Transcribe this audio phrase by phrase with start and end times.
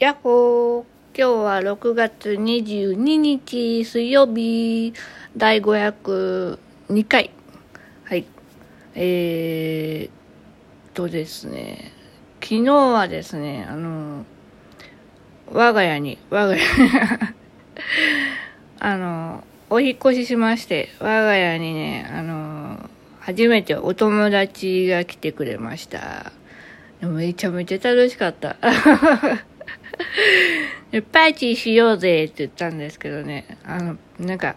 [0.00, 0.84] やっほー。
[1.14, 4.94] 今日は6月22日水曜日。
[5.36, 7.30] 第502回。
[8.04, 8.24] はい。
[8.94, 11.92] えーとですね。
[12.40, 14.24] 昨日はですねあの
[15.52, 16.62] 我が家に我が家。
[18.80, 22.88] あのお引越ししまして我が家にねあの
[23.18, 26.32] 初めてお友達が来てくれました。
[27.02, 28.56] めちゃめちゃ楽しかった。
[31.12, 34.56] パーティーしようぜって言ったんですけどね、あの、なんか、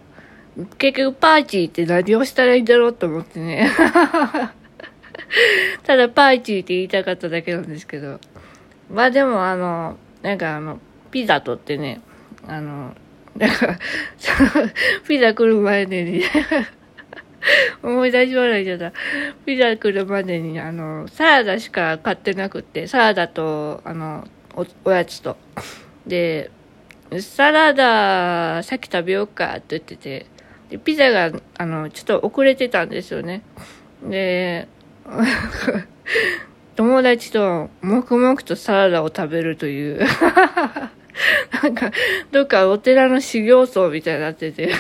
[0.78, 3.72] 結局パーティーって何をしたらいいんだろうと思ってね。
[5.84, 8.20] ただパーティーって言いたかっただけなんですけど。
[8.90, 10.80] まあでもあの、なんかあの、
[11.10, 12.02] ピザ取ってね、
[12.48, 12.94] あの、
[13.36, 13.80] なんか、
[15.08, 16.24] ピザ来る前に、
[17.82, 18.94] 思い出し笑いじゃった。
[19.46, 25.38] ピザ来るまでに、あの、サラダしか買ってなくて、サラダと、あの、おおやつと。
[26.06, 26.52] で、
[27.22, 30.26] サラダ先食べようかって言ってて、
[30.70, 33.44] で、ピザが、あの、ちょっと遅れてたんですよね。
[34.04, 34.68] で、
[36.76, 40.00] 友達と黙々とサラダを食べるという
[41.64, 41.92] なんか、
[42.32, 44.72] どっかお寺の修行僧みたいになってて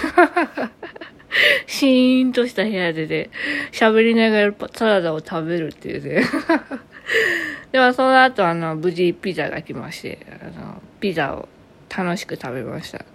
[1.68, 3.30] シーンとした部屋でね、
[3.72, 6.24] 喋りながらサラダを食べるっていうね
[7.72, 11.48] では、その後、あの、無事ピザが来まして、あの、ピザを
[11.96, 13.06] 楽しく食べました。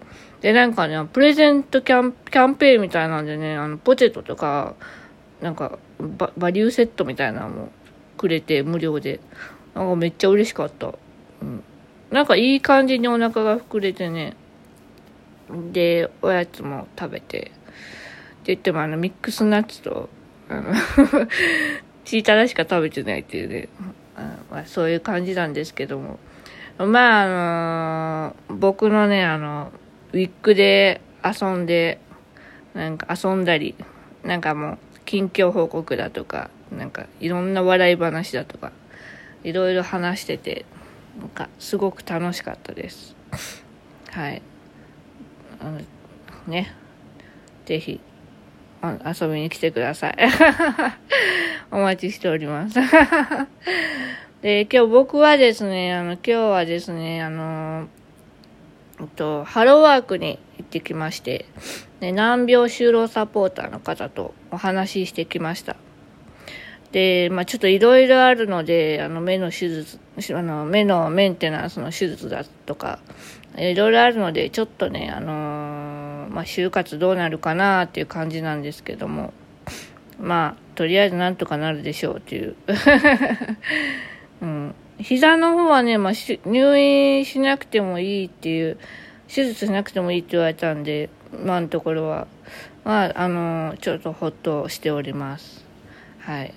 [0.40, 4.74] で、なんかね、プレゼントキャンキャンペーンみたいなんでね、あの、ポテトとか、
[5.40, 7.72] なんかバ、バリューセットみたいなのも
[8.16, 9.20] くれて、無料で。
[9.74, 10.94] なんかめっちゃ嬉しかった。
[11.42, 11.62] うん。
[12.10, 14.34] なんかいい感じにお腹が膨れてね。
[15.72, 17.38] で、おやつも食べて。
[17.38, 17.52] って
[18.46, 20.08] 言ってもあの、ミックスナッツと、
[20.48, 20.72] あの
[22.08, 23.68] チータラしか食べてないっていうね。
[24.50, 26.18] まあ、そういう感じなんですけども。
[26.78, 29.70] まあ、あのー、僕のね、あの、
[30.14, 32.00] ウィッグで遊んで、
[32.72, 33.74] なんか遊んだり、
[34.24, 38.72] なんかもう、近況報告だとか、なんかいろんな笑い話だとか、
[39.44, 40.64] いろいろ話してて、
[41.20, 43.14] なんかすごく楽しかったです。
[44.12, 44.40] はい。
[45.60, 45.80] あの、
[46.46, 46.74] ね。
[47.66, 48.00] ぜひ、
[48.82, 50.16] 遊びに来てください。
[51.70, 52.78] お待ちしております。
[54.40, 57.88] で、今日僕はですね、あの、今日はですね、あの、
[59.00, 61.44] えっと、ハローワークに行ってきまして、
[62.00, 65.76] ね、難病就労サポーターの方とお話ししてきました。
[66.92, 69.98] で、まあちょっといろいろあるので、あの、目の手術、
[70.34, 72.98] あの、目のメンテナンスの手術だとか、
[73.58, 79.34] いろいろあるので、ちょっとね、あの、まあ就活どうなるかなっていう感じなんですけども、
[80.20, 82.56] まあ、とりあえずなんとかなるでしょうっていう
[84.42, 84.74] うん。
[84.98, 86.12] 膝の方はね、まあ、
[86.46, 88.78] 入院しなくてもいいっていう、
[89.28, 92.26] 手術しなくてもいいって言われたんで、今のところは、
[92.84, 95.64] まあ、あの、ちょっとほっとしております。
[96.20, 96.54] はい。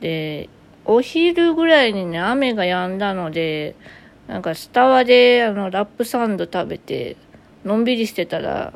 [0.00, 0.48] で、
[0.84, 3.76] お昼ぐらいにね、雨が止んだので、
[4.26, 7.16] なんかスタバで、あの、ラップサンド食べて、
[7.64, 8.72] のんびりしてたら、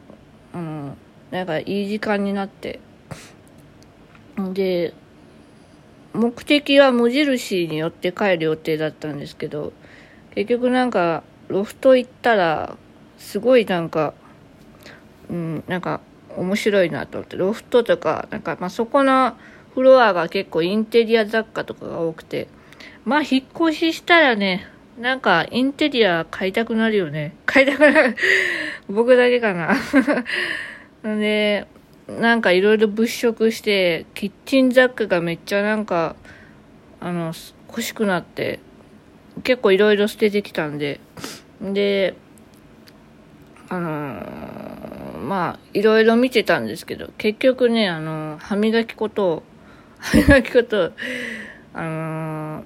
[0.54, 0.96] うん、
[1.30, 2.80] なんかいい時間になって、
[4.38, 4.94] で、
[6.14, 9.72] 目的は無印に寄って帰る予定だったんですけど、
[10.34, 12.76] 結局なんか、ロフト行ったら、
[13.18, 14.14] すごいなんか、
[15.28, 16.00] うん、なんか、
[16.36, 19.36] 面白いなと思って、ロフトとか、なんか、まあ、そこの
[19.74, 22.48] フロアが結構インテリア雑貨とかが多くて、
[23.04, 24.66] まあ、引っ越ししたらね、
[24.98, 27.34] なんか、インテリア買いたくなるよね。
[27.46, 28.16] 買いたくなる。
[28.88, 29.76] 僕だけかな。
[31.02, 31.66] で、
[32.08, 36.16] なんかいろいろ物色して、キッチン雑貨がめっちゃなんか、
[37.00, 37.34] あの、
[37.68, 38.60] 欲しくなって、
[39.44, 41.00] 結構いろいろ捨ててきたんで、
[41.60, 42.16] で、
[43.68, 49.42] あのー、まあ、いろいろ見てたんですけど、結局ね、あのー、歯磨き粉と、
[49.98, 50.92] 歯磨き粉と、
[51.74, 52.64] あのー、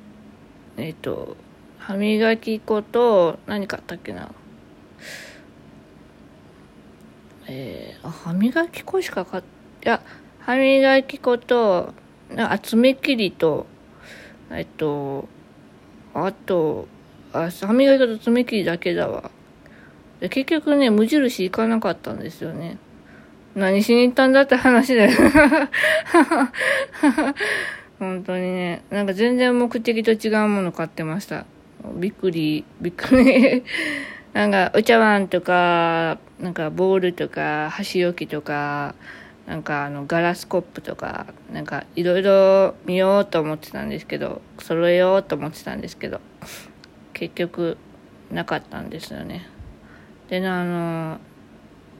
[0.77, 1.37] えっ、と、
[1.79, 4.31] 歯磨き粉と、何買ったっけな。
[7.49, 10.03] えー、歯磨き粉しか買っ、いや、
[10.41, 11.93] 歯磨き粉と、
[12.37, 13.67] あ、爪切りと、
[14.51, 15.29] えっと、
[16.15, 16.89] あと、
[17.33, 19.31] あ、歯磨き粉と爪切りだけだわ。
[20.21, 22.79] 結局ね、無印行かなかったんですよね。
[23.55, 25.13] 何しに行ったんだって話だよ。
[27.99, 31.45] 本当にね、なんか全然目的と違うもの買ってました。
[31.97, 33.63] びっくり、びっくり。
[34.33, 38.95] なんか、お茶碗とか、なんか、ボールとか、箸置きとか、
[39.47, 46.21] なんか、あの、ガラスコップとか、なんか、いろいろ見ようと思ってたんですけど、揃えようと思ってたんですけど、
[47.13, 47.77] 結局、
[48.31, 49.47] なかったんですよね。
[50.31, 51.19] で、あの、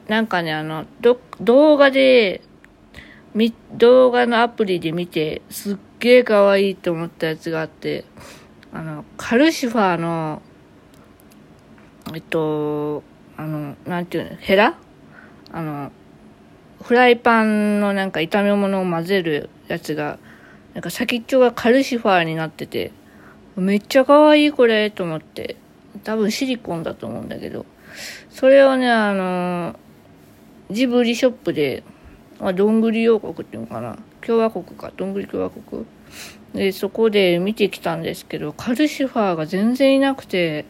[0.07, 2.41] なんかね、あの、ど、動画で、
[3.35, 8.05] み、動画のアプリで見て、すっげえ可愛いと思ったやつがあって、
[8.73, 10.41] あの、カルシファーの、
[12.13, 13.03] えっと、
[13.37, 14.77] あの、なんていうの、ヘラ？
[15.51, 15.91] あの、
[16.81, 20.19] フライパンのなんか炒め物を混ぜるやつが、
[20.73, 22.91] なんか先っちょがカルシファーになってて、
[23.55, 25.55] めっちゃ可愛いこれと思って、
[26.03, 27.65] 多分シリコンだと思うんだけど、
[28.29, 29.79] それをね、あの、
[30.71, 31.83] ジブリショップで、
[32.39, 33.97] まあ、どんぐり王国っていうのかな。
[34.21, 35.85] 共和国か、どんぐり共和国？
[36.53, 40.65] で、そこで見てきたんですけど、カルシファーが全然いなくて、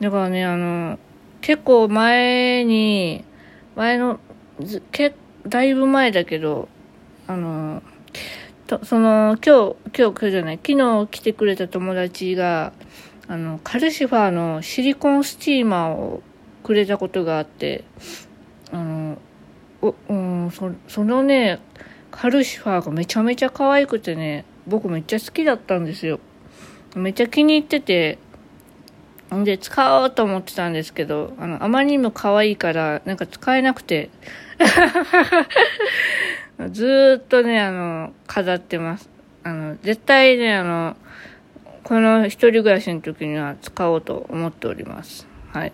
[0.00, 0.98] だからね、あの、
[1.40, 3.24] 結構前に、
[3.76, 4.20] 前の、
[4.60, 5.14] ずけ
[5.46, 6.68] だいぶ前だけど、
[7.26, 7.82] あの、
[8.66, 12.72] とその、今日、今日、今日じゃない、昨日来てくれた友達が、
[13.28, 16.22] あの、カルシファーのシリコンスチーマーを
[16.62, 17.84] くれたことがあって、
[18.72, 19.18] あの、
[19.82, 21.60] お、うん、そそのね、
[22.10, 26.18] カルシファーがめちゃめちゃ可愛くてね、僕めっちゃ好きだったんですよ。
[26.94, 28.18] めっちゃ気に入ってて、
[29.44, 34.10] で、使おうと思ってたんですけど、あの、あまりにも可愛いから、なんか使えなくて。
[36.70, 39.10] ずっとね、あの、飾ってます。
[39.42, 40.96] あの、絶対ね、あの、
[41.82, 45.26] この一人暮らしの時には使おうと思っております。
[45.52, 45.72] はい。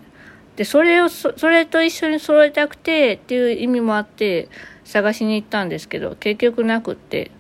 [0.57, 4.49] で、それをそ、それと一緒に揃えたくてっていう意味もあって
[4.85, 7.31] 探しに行ったんですけど、結局なくって、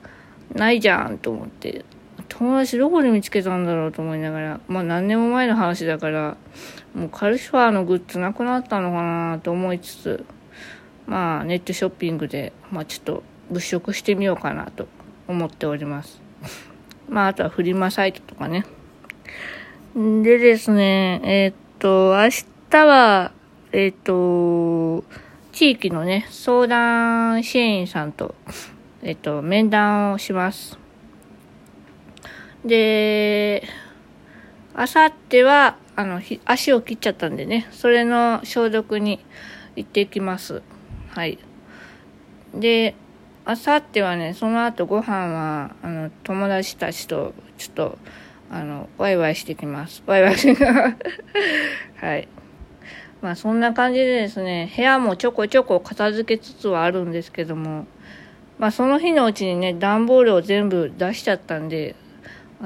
[0.54, 1.84] ないじゃんと思って、
[2.42, 6.36] 友達どこで見つけたんだろうと思いながら、まあ何年も前の話だから、
[6.92, 10.24] もうカルシファーのグッズなくなったのかなと思いつつ、
[11.06, 14.88] まあネットショッピングで、まあちょっと物色してみようかなと
[15.28, 16.20] 思っております。
[17.08, 18.66] まああとはフリマサイトとかね。
[19.94, 22.28] でですね、えー、っと、明
[22.70, 23.30] 日は、
[23.70, 25.04] えー、っと、
[25.52, 28.34] 地域のね、相談支援員さんと、
[29.04, 30.81] えっと、面談をします。
[32.64, 33.64] で、
[34.74, 39.24] あさっては、あの、足を切っちゃったんでね、それの消毒に
[39.76, 40.62] 行ってきます。
[41.08, 41.38] はい。
[42.54, 42.94] で、
[43.44, 47.98] あさってはね、その後ご飯は、あの、友達たちと、ちょっと、
[48.50, 50.02] あの、ワイワイしてきます。
[50.06, 52.28] ワイワイして はい。
[53.22, 57.86] まあそんな感じでですね、部屋もちょこちょこ片付けつつはあるんですけども、
[58.58, 61.94] まあその日のうちにね、段ボールを全部出しちゃったんで、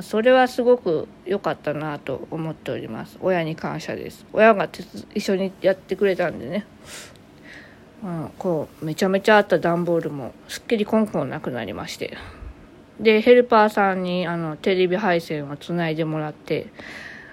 [0.02, 3.19] それはすごく良かったなと思っております。
[3.20, 4.26] 親に感謝です。
[4.32, 4.69] 親が
[5.14, 6.66] 一緒にやってくれたんでね。
[8.04, 12.16] うん、こう、めちゃめちゃあった段ボールもすっきりコンコンなくなりまして。
[13.00, 16.66] で、ヘルパーさんにあのテレビ配線をつないでもらって、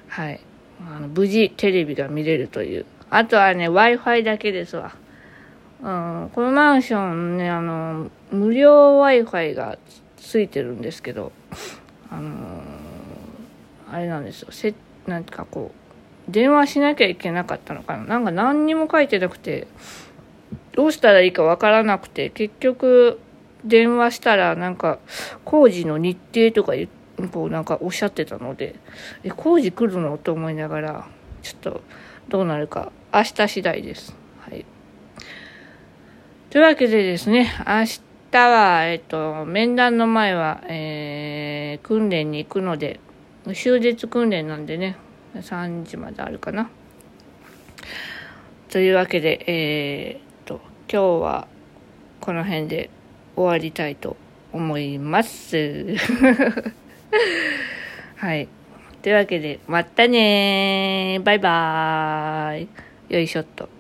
[0.08, 0.40] はい。
[0.88, 2.86] あの無事テレビが見れるという。
[3.10, 4.96] あとはね、Wi-Fi だけですわ。
[5.82, 9.78] うん、このマンションね、あの、無料 Wi-Fi が
[10.16, 11.34] ついてるんですけど、
[12.16, 14.50] あのー、あれなんですよ。
[14.52, 14.76] せ、
[15.08, 15.72] なんかこ
[16.28, 18.04] う、電話しなきゃいけなかったのかな。
[18.06, 19.68] なんか何にも書いてなくて、
[20.74, 23.20] どうしたらいいかわからなくて、結局、
[23.66, 25.00] 電話したら、なんか、
[25.44, 26.74] 工事の日程とか
[27.32, 28.76] こうなんかおっしゃってたので、
[29.24, 30.18] え、工事来るの？
[30.18, 31.08] と思いながら、
[31.42, 31.82] ちょっと、
[32.30, 34.16] どうなるか、明日次第です。
[34.40, 34.66] はい。
[36.50, 38.02] というわけでですね、明日
[38.34, 43.00] 日は、えっと、面談の前は、えー、訓練に行くので、
[43.54, 44.98] 終日訓練なんでね、
[45.36, 46.70] 3時まであるかな。
[48.70, 50.62] というわけで、えー、っと、
[50.92, 51.48] 今日は
[52.20, 52.90] この辺で
[53.36, 54.18] 終わりたいと
[54.52, 55.96] 思います。
[58.18, 58.48] はい。
[59.02, 62.68] というわけで、またねバイバーイ。
[63.10, 63.74] よいしょっと。